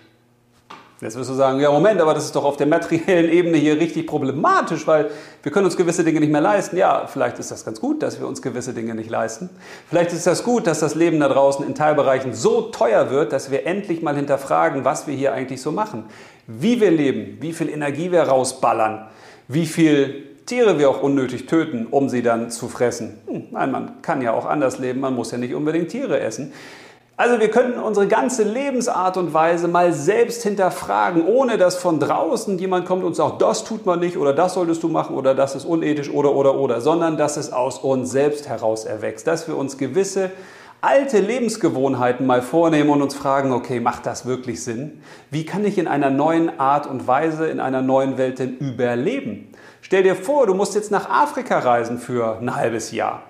Jetzt 1.04 1.16
wirst 1.16 1.28
du 1.28 1.34
sagen, 1.34 1.60
ja 1.60 1.70
Moment, 1.70 2.00
aber 2.00 2.14
das 2.14 2.24
ist 2.24 2.34
doch 2.34 2.44
auf 2.44 2.56
der 2.56 2.66
materiellen 2.66 3.30
Ebene 3.30 3.58
hier 3.58 3.78
richtig 3.78 4.06
problematisch, 4.06 4.86
weil 4.86 5.10
wir 5.42 5.52
können 5.52 5.66
uns 5.66 5.76
gewisse 5.76 6.02
Dinge 6.02 6.18
nicht 6.18 6.32
mehr 6.32 6.40
leisten. 6.40 6.78
Ja, 6.78 7.06
vielleicht 7.06 7.38
ist 7.38 7.50
das 7.50 7.62
ganz 7.62 7.78
gut, 7.78 8.02
dass 8.02 8.18
wir 8.18 8.26
uns 8.26 8.40
gewisse 8.40 8.72
Dinge 8.72 8.94
nicht 8.94 9.10
leisten. 9.10 9.50
Vielleicht 9.90 10.14
ist 10.14 10.26
das 10.26 10.44
gut, 10.44 10.66
dass 10.66 10.80
das 10.80 10.94
Leben 10.94 11.20
da 11.20 11.28
draußen 11.28 11.66
in 11.66 11.74
Teilbereichen 11.74 12.32
so 12.32 12.62
teuer 12.62 13.10
wird, 13.10 13.34
dass 13.34 13.50
wir 13.50 13.66
endlich 13.66 14.00
mal 14.00 14.16
hinterfragen, 14.16 14.86
was 14.86 15.06
wir 15.06 15.14
hier 15.14 15.34
eigentlich 15.34 15.60
so 15.60 15.72
machen. 15.72 16.04
Wie 16.46 16.80
wir 16.80 16.90
leben, 16.90 17.36
wie 17.42 17.52
viel 17.52 17.68
Energie 17.68 18.10
wir 18.10 18.22
rausballern, 18.22 19.06
wie 19.46 19.66
viel 19.66 20.24
Tiere 20.46 20.78
wir 20.78 20.88
auch 20.88 21.02
unnötig 21.02 21.44
töten, 21.44 21.86
um 21.90 22.08
sie 22.08 22.22
dann 22.22 22.50
zu 22.50 22.66
fressen. 22.66 23.18
Hm, 23.26 23.48
nein, 23.50 23.70
man 23.70 24.00
kann 24.00 24.22
ja 24.22 24.32
auch 24.32 24.46
anders 24.46 24.78
leben, 24.78 25.00
man 25.00 25.14
muss 25.14 25.32
ja 25.32 25.36
nicht 25.36 25.54
unbedingt 25.54 25.90
Tiere 25.90 26.20
essen. 26.20 26.54
Also 27.16 27.38
wir 27.38 27.48
könnten 27.48 27.78
unsere 27.78 28.08
ganze 28.08 28.42
Lebensart 28.42 29.16
und 29.16 29.32
Weise 29.32 29.68
mal 29.68 29.92
selbst 29.92 30.42
hinterfragen, 30.42 31.24
ohne 31.24 31.58
dass 31.58 31.76
von 31.76 32.00
draußen 32.00 32.58
jemand 32.58 32.86
kommt 32.86 33.04
und 33.04 33.14
sagt, 33.14 33.40
das 33.40 33.62
tut 33.62 33.86
man 33.86 34.00
nicht 34.00 34.16
oder 34.16 34.32
das 34.32 34.54
solltest 34.54 34.82
du 34.82 34.88
machen 34.88 35.14
oder 35.14 35.32
das 35.32 35.54
ist 35.54 35.64
unethisch 35.64 36.10
oder 36.10 36.34
oder 36.34 36.56
oder, 36.56 36.80
sondern 36.80 37.16
dass 37.16 37.36
es 37.36 37.52
aus 37.52 37.78
uns 37.78 38.10
selbst 38.10 38.48
heraus 38.48 38.84
erwächst, 38.84 39.28
dass 39.28 39.46
wir 39.46 39.56
uns 39.56 39.78
gewisse 39.78 40.32
alte 40.80 41.20
Lebensgewohnheiten 41.20 42.26
mal 42.26 42.42
vornehmen 42.42 42.90
und 42.90 43.00
uns 43.00 43.14
fragen, 43.14 43.52
okay, 43.52 43.78
macht 43.78 44.06
das 44.06 44.26
wirklich 44.26 44.64
Sinn? 44.64 45.00
Wie 45.30 45.46
kann 45.46 45.64
ich 45.64 45.78
in 45.78 45.86
einer 45.86 46.10
neuen 46.10 46.58
Art 46.58 46.88
und 46.88 47.06
Weise, 47.06 47.46
in 47.46 47.60
einer 47.60 47.80
neuen 47.80 48.18
Welt 48.18 48.40
denn 48.40 48.56
überleben? 48.58 49.52
Stell 49.82 50.02
dir 50.02 50.16
vor, 50.16 50.48
du 50.48 50.54
musst 50.54 50.74
jetzt 50.74 50.90
nach 50.90 51.08
Afrika 51.08 51.60
reisen 51.60 51.98
für 51.98 52.38
ein 52.38 52.56
halbes 52.56 52.90
Jahr. 52.90 53.22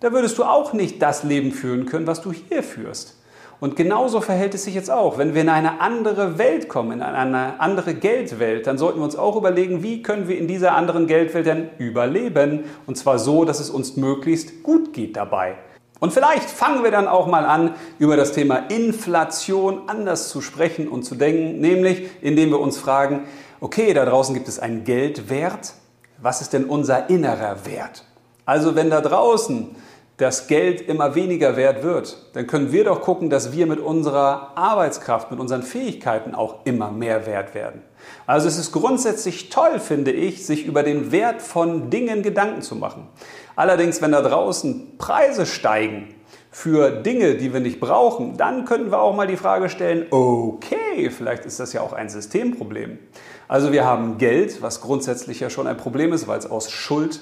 Da 0.00 0.12
würdest 0.12 0.36
du 0.36 0.44
auch 0.44 0.74
nicht 0.74 1.00
das 1.00 1.22
Leben 1.22 1.52
führen 1.52 1.86
können, 1.86 2.06
was 2.06 2.20
du 2.20 2.32
hier 2.32 2.62
führst. 2.62 3.19
Und 3.60 3.76
genauso 3.76 4.22
verhält 4.22 4.54
es 4.54 4.64
sich 4.64 4.74
jetzt 4.74 4.90
auch. 4.90 5.18
Wenn 5.18 5.34
wir 5.34 5.42
in 5.42 5.50
eine 5.50 5.82
andere 5.82 6.38
Welt 6.38 6.68
kommen, 6.68 6.92
in 6.92 7.02
eine 7.02 7.60
andere 7.60 7.92
Geldwelt, 7.92 8.66
dann 8.66 8.78
sollten 8.78 8.98
wir 9.00 9.04
uns 9.04 9.16
auch 9.16 9.36
überlegen, 9.36 9.82
wie 9.82 10.02
können 10.02 10.28
wir 10.28 10.38
in 10.38 10.48
dieser 10.48 10.74
anderen 10.74 11.06
Geldwelt 11.06 11.46
denn 11.46 11.68
überleben? 11.78 12.64
Und 12.86 12.96
zwar 12.96 13.18
so, 13.18 13.44
dass 13.44 13.60
es 13.60 13.68
uns 13.68 13.96
möglichst 13.96 14.62
gut 14.62 14.94
geht 14.94 15.16
dabei. 15.16 15.56
Und 15.98 16.14
vielleicht 16.14 16.48
fangen 16.48 16.82
wir 16.82 16.90
dann 16.90 17.06
auch 17.06 17.26
mal 17.26 17.44
an, 17.44 17.74
über 17.98 18.16
das 18.16 18.32
Thema 18.32 18.70
Inflation 18.70 19.82
anders 19.88 20.30
zu 20.30 20.40
sprechen 20.40 20.88
und 20.88 21.02
zu 21.02 21.14
denken, 21.14 21.60
nämlich 21.60 22.08
indem 22.22 22.50
wir 22.50 22.60
uns 22.60 22.78
fragen, 22.78 23.24
okay, 23.60 23.92
da 23.92 24.06
draußen 24.06 24.34
gibt 24.34 24.48
es 24.48 24.58
einen 24.58 24.84
Geldwert, 24.84 25.74
was 26.16 26.40
ist 26.40 26.54
denn 26.54 26.64
unser 26.64 27.10
innerer 27.10 27.66
Wert? 27.66 28.04
Also 28.46 28.74
wenn 28.74 28.88
da 28.88 29.02
draußen 29.02 29.76
das 30.20 30.48
Geld 30.48 30.82
immer 30.82 31.14
weniger 31.14 31.56
wert 31.56 31.82
wird, 31.82 32.18
dann 32.34 32.46
können 32.46 32.72
wir 32.72 32.84
doch 32.84 33.00
gucken, 33.00 33.30
dass 33.30 33.52
wir 33.52 33.66
mit 33.66 33.80
unserer 33.80 34.52
Arbeitskraft, 34.54 35.30
mit 35.30 35.40
unseren 35.40 35.62
Fähigkeiten 35.62 36.34
auch 36.34 36.66
immer 36.66 36.90
mehr 36.90 37.24
wert 37.26 37.54
werden. 37.54 37.82
Also 38.26 38.46
es 38.46 38.58
ist 38.58 38.72
grundsätzlich 38.72 39.48
toll, 39.48 39.80
finde 39.80 40.12
ich, 40.12 40.44
sich 40.44 40.66
über 40.66 40.82
den 40.82 41.10
Wert 41.10 41.40
von 41.40 41.88
Dingen 41.88 42.22
Gedanken 42.22 42.60
zu 42.60 42.76
machen. 42.76 43.08
Allerdings, 43.56 44.02
wenn 44.02 44.12
da 44.12 44.20
draußen 44.20 44.98
Preise 44.98 45.46
steigen 45.46 46.14
für 46.50 46.90
Dinge, 46.90 47.36
die 47.36 47.54
wir 47.54 47.60
nicht 47.60 47.80
brauchen, 47.80 48.36
dann 48.36 48.66
könnten 48.66 48.90
wir 48.90 49.00
auch 49.00 49.16
mal 49.16 49.26
die 49.26 49.38
Frage 49.38 49.70
stellen, 49.70 50.06
okay, 50.10 51.08
vielleicht 51.10 51.46
ist 51.46 51.60
das 51.60 51.72
ja 51.72 51.80
auch 51.80 51.94
ein 51.94 52.10
Systemproblem. 52.10 52.98
Also 53.48 53.72
wir 53.72 53.86
haben 53.86 54.18
Geld, 54.18 54.60
was 54.60 54.82
grundsätzlich 54.82 55.40
ja 55.40 55.48
schon 55.48 55.66
ein 55.66 55.78
Problem 55.78 56.12
ist, 56.12 56.28
weil 56.28 56.38
es 56.38 56.50
aus 56.50 56.70
Schuld 56.70 57.20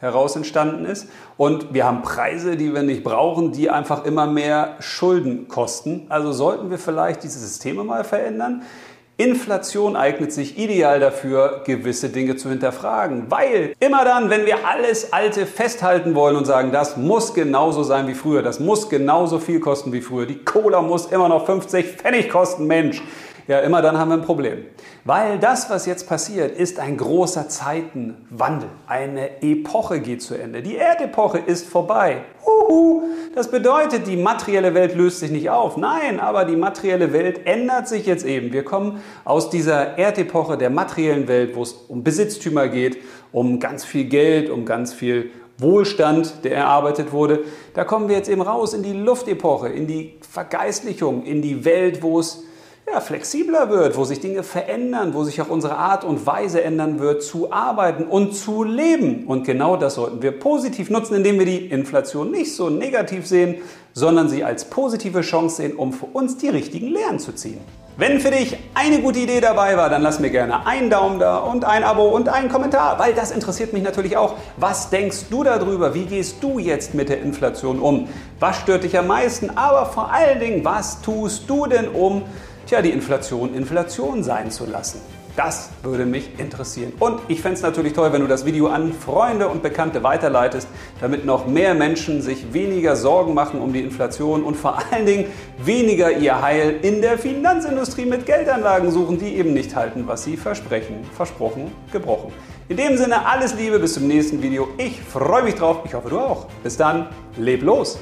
heraus 0.00 0.36
entstanden 0.36 0.84
ist. 0.84 1.08
Und 1.36 1.74
wir 1.74 1.84
haben 1.84 2.02
Preise, 2.02 2.56
die 2.56 2.72
wir 2.74 2.82
nicht 2.82 3.04
brauchen, 3.04 3.52
die 3.52 3.70
einfach 3.70 4.04
immer 4.04 4.26
mehr 4.26 4.76
Schulden 4.80 5.48
kosten. 5.48 6.06
Also 6.08 6.32
sollten 6.32 6.70
wir 6.70 6.78
vielleicht 6.78 7.22
diese 7.22 7.38
Systeme 7.38 7.84
mal 7.84 8.04
verändern. 8.04 8.62
Inflation 9.20 9.96
eignet 9.96 10.32
sich 10.32 10.56
ideal 10.56 11.00
dafür, 11.00 11.62
gewisse 11.66 12.08
Dinge 12.08 12.36
zu 12.36 12.50
hinterfragen, 12.50 13.24
weil 13.28 13.74
immer 13.80 14.04
dann, 14.04 14.30
wenn 14.30 14.46
wir 14.46 14.64
alles 14.64 15.12
Alte 15.12 15.44
festhalten 15.44 16.14
wollen 16.14 16.36
und 16.36 16.44
sagen, 16.44 16.70
das 16.70 16.96
muss 16.96 17.34
genauso 17.34 17.82
sein 17.82 18.06
wie 18.06 18.14
früher, 18.14 18.42
das 18.42 18.60
muss 18.60 18.88
genauso 18.88 19.40
viel 19.40 19.58
kosten 19.58 19.92
wie 19.92 20.02
früher, 20.02 20.24
die 20.24 20.44
Cola 20.44 20.82
muss 20.82 21.06
immer 21.06 21.28
noch 21.28 21.46
50 21.46 21.96
Pfennig 21.96 22.30
kosten, 22.30 22.68
Mensch, 22.68 23.02
ja, 23.48 23.60
immer 23.60 23.80
dann 23.80 23.96
haben 23.96 24.10
wir 24.10 24.18
ein 24.18 24.22
Problem. 24.22 24.58
Weil 25.06 25.38
das, 25.38 25.70
was 25.70 25.86
jetzt 25.86 26.06
passiert, 26.06 26.54
ist 26.54 26.78
ein 26.78 26.98
großer 26.98 27.48
Zeitenwandel. 27.48 28.68
Eine 28.86 29.42
Epoche 29.42 30.00
geht 30.00 30.20
zu 30.20 30.34
Ende. 30.34 30.60
Die 30.60 30.76
Erdepoche 30.76 31.38
ist 31.38 31.66
vorbei. 31.66 32.24
Uhu. 32.46 33.04
Das 33.34 33.50
bedeutet, 33.50 34.06
die 34.06 34.18
materielle 34.18 34.74
Welt 34.74 34.94
löst 34.94 35.20
sich 35.20 35.30
nicht 35.30 35.48
auf. 35.48 35.78
Nein, 35.78 36.20
aber 36.20 36.44
die 36.44 36.56
materielle 36.56 37.14
Welt 37.14 37.46
ändert 37.46 37.88
sich 37.88 38.04
jetzt 38.04 38.26
eben. 38.26 38.52
Wir 38.52 38.64
kommen 38.64 39.00
aus 39.24 39.48
dieser 39.48 39.96
Erdepoche 39.96 40.58
der 40.58 40.68
materiellen 40.68 41.26
Welt, 41.26 41.56
wo 41.56 41.62
es 41.62 41.72
um 41.72 42.04
Besitztümer 42.04 42.68
geht, 42.68 42.98
um 43.32 43.60
ganz 43.60 43.82
viel 43.82 44.04
Geld, 44.04 44.50
um 44.50 44.66
ganz 44.66 44.92
viel 44.92 45.30
Wohlstand, 45.56 46.44
der 46.44 46.54
erarbeitet 46.54 47.12
wurde. 47.12 47.44
Da 47.72 47.84
kommen 47.84 48.08
wir 48.08 48.16
jetzt 48.16 48.28
eben 48.28 48.42
raus 48.42 48.74
in 48.74 48.82
die 48.82 48.92
Luftepoche, 48.92 49.70
in 49.70 49.86
die 49.86 50.18
Vergeistlichung, 50.20 51.24
in 51.24 51.40
die 51.40 51.64
Welt, 51.64 52.02
wo 52.02 52.20
es 52.20 52.44
ja, 52.92 53.00
flexibler 53.00 53.70
wird, 53.70 53.96
wo 53.96 54.04
sich 54.04 54.20
Dinge 54.20 54.42
verändern, 54.42 55.14
wo 55.14 55.24
sich 55.24 55.40
auch 55.40 55.48
unsere 55.48 55.76
Art 55.76 56.04
und 56.04 56.26
Weise 56.26 56.62
ändern 56.62 56.98
wird, 56.98 57.22
zu 57.22 57.52
arbeiten 57.52 58.04
und 58.04 58.34
zu 58.34 58.64
leben. 58.64 59.24
Und 59.26 59.44
genau 59.44 59.76
das 59.76 59.94
sollten 59.94 60.22
wir 60.22 60.32
positiv 60.32 60.90
nutzen, 60.90 61.14
indem 61.14 61.38
wir 61.38 61.46
die 61.46 61.66
Inflation 61.66 62.30
nicht 62.30 62.54
so 62.54 62.70
negativ 62.70 63.26
sehen, 63.26 63.56
sondern 63.92 64.28
sie 64.28 64.44
als 64.44 64.64
positive 64.66 65.20
Chance 65.22 65.56
sehen, 65.56 65.76
um 65.76 65.92
für 65.92 66.06
uns 66.06 66.36
die 66.36 66.48
richtigen 66.48 66.88
Lehren 66.88 67.18
zu 67.18 67.32
ziehen. 67.32 67.58
Wenn 67.96 68.20
für 68.20 68.30
dich 68.30 68.56
eine 68.74 69.00
gute 69.00 69.18
Idee 69.18 69.40
dabei 69.40 69.76
war, 69.76 69.90
dann 69.90 70.02
lass 70.02 70.20
mir 70.20 70.30
gerne 70.30 70.64
einen 70.68 70.88
Daumen 70.88 71.18
da 71.18 71.38
und 71.38 71.64
ein 71.64 71.82
Abo 71.82 72.04
und 72.04 72.28
einen 72.28 72.48
Kommentar, 72.48 72.96
weil 73.00 73.12
das 73.12 73.32
interessiert 73.32 73.72
mich 73.72 73.82
natürlich 73.82 74.16
auch. 74.16 74.36
Was 74.56 74.90
denkst 74.90 75.24
du 75.30 75.42
darüber? 75.42 75.94
Wie 75.94 76.04
gehst 76.04 76.36
du 76.40 76.60
jetzt 76.60 76.94
mit 76.94 77.08
der 77.08 77.20
Inflation 77.20 77.80
um? 77.80 78.06
Was 78.38 78.56
stört 78.58 78.84
dich 78.84 78.96
am 78.96 79.08
meisten? 79.08 79.50
Aber 79.56 79.86
vor 79.86 80.12
allen 80.12 80.38
Dingen, 80.38 80.64
was 80.64 81.02
tust 81.02 81.50
du 81.50 81.66
denn 81.66 81.88
um, 81.88 82.22
tja, 82.68 82.82
die 82.82 82.90
Inflation 82.90 83.54
Inflation 83.54 84.22
sein 84.22 84.50
zu 84.50 84.66
lassen? 84.66 85.00
Das 85.36 85.70
würde 85.84 86.04
mich 86.04 86.40
interessieren. 86.40 86.92
Und 86.98 87.20
ich 87.28 87.40
fände 87.40 87.54
es 87.54 87.62
natürlich 87.62 87.92
toll, 87.92 88.12
wenn 88.12 88.22
du 88.22 88.26
das 88.26 88.44
Video 88.44 88.66
an 88.66 88.92
Freunde 88.92 89.46
und 89.46 89.62
Bekannte 89.62 90.02
weiterleitest, 90.02 90.66
damit 91.00 91.24
noch 91.24 91.46
mehr 91.46 91.74
Menschen 91.74 92.22
sich 92.22 92.52
weniger 92.52 92.96
Sorgen 92.96 93.34
machen 93.34 93.60
um 93.60 93.72
die 93.72 93.80
Inflation 93.82 94.42
und 94.42 94.56
vor 94.56 94.78
allen 94.90 95.06
Dingen 95.06 95.26
weniger 95.58 96.10
ihr 96.10 96.42
Heil 96.42 96.80
in 96.82 97.02
der 97.02 97.18
Finanzindustrie 97.18 98.04
mit 98.04 98.26
Geldanlagen 98.26 98.90
suchen, 98.90 99.20
die 99.20 99.36
eben 99.36 99.54
nicht 99.54 99.76
halten, 99.76 100.08
was 100.08 100.24
sie 100.24 100.36
versprechen. 100.36 101.04
Versprochen, 101.14 101.70
gebrochen. 101.92 102.32
In 102.68 102.76
dem 102.76 102.96
Sinne 102.96 103.24
alles 103.24 103.54
Liebe, 103.54 103.78
bis 103.78 103.94
zum 103.94 104.08
nächsten 104.08 104.42
Video. 104.42 104.68
Ich 104.76 105.00
freue 105.00 105.44
mich 105.44 105.54
drauf. 105.54 105.82
Ich 105.84 105.94
hoffe, 105.94 106.10
du 106.10 106.18
auch. 106.18 106.46
Bis 106.64 106.76
dann, 106.76 107.06
leb 107.36 107.62
los! 107.62 108.00